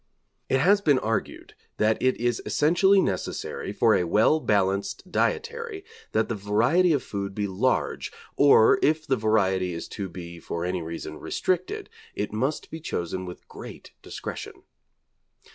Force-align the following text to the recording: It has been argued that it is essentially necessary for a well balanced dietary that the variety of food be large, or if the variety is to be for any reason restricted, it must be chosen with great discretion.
It 0.49 0.57
has 0.59 0.81
been 0.81 0.97
argued 0.97 1.53
that 1.77 2.01
it 2.01 2.19
is 2.19 2.41
essentially 2.43 3.01
necessary 3.01 3.71
for 3.71 3.93
a 3.93 4.03
well 4.07 4.39
balanced 4.39 5.11
dietary 5.11 5.85
that 6.11 6.27
the 6.27 6.33
variety 6.33 6.91
of 6.91 7.03
food 7.03 7.35
be 7.35 7.45
large, 7.45 8.11
or 8.35 8.79
if 8.81 9.05
the 9.05 9.15
variety 9.15 9.73
is 9.75 9.87
to 9.89 10.09
be 10.09 10.39
for 10.39 10.65
any 10.65 10.81
reason 10.81 11.19
restricted, 11.19 11.87
it 12.15 12.33
must 12.33 12.71
be 12.71 12.79
chosen 12.79 13.27
with 13.27 13.47
great 13.47 13.91
discretion. 14.01 14.63